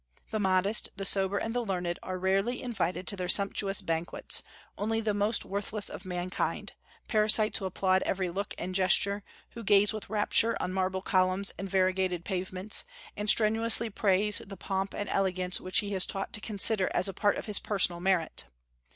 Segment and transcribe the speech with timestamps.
[0.31, 4.41] The modest, the sober, and the learned are rarely invited to their sumptuous banquets,
[4.75, 6.73] only the most worthless of mankind,
[7.07, 11.69] parasites who applaud every look and gesture, who gaze with rapture on marble columns and
[11.69, 12.83] variegated pavements,
[13.15, 17.13] and strenuously praise the pomp and elegance which he is taught to consider as a
[17.13, 18.45] part of his personal merit.